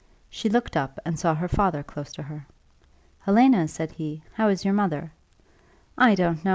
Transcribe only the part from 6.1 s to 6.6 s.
don't know.